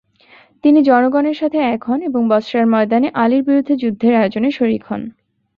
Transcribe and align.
তিনি 0.63 0.79
জনগণের 0.81 1.33
সাথে 1.33 1.57
এক 1.73 1.81
হন 1.83 1.99
এবং 2.01 2.21
বসরার 2.29 2.65
ময়দানে 2.65 3.07
আলির 3.13 3.43
বিরুদ্ধে 3.43 3.73
যুদ্ধের 3.75 4.13
আয়োজনে 4.15 4.49
শরিক 4.51 4.83
হন। 4.85 5.01